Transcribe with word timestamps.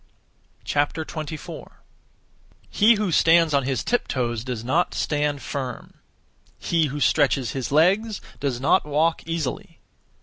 24. 0.65 1.79
He 2.71 2.95
who 2.95 3.11
stands 3.11 3.53
on 3.53 3.61
his 3.65 3.83
tiptoes 3.83 4.43
does 4.43 4.63
not 4.63 4.95
stand 4.95 5.43
firm; 5.43 5.93
he 6.57 6.87
who 6.87 6.99
stretches 6.99 7.51
his 7.51 7.71
legs 7.71 8.19
does 8.39 8.59
not 8.59 8.83
walk 8.83 9.21
(easily). 9.27 9.77